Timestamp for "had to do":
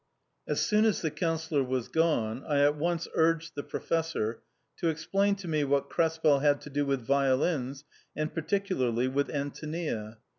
6.39-6.87